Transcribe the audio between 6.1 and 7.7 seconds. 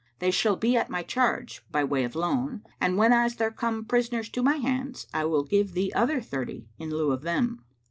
thirty in lieu of them."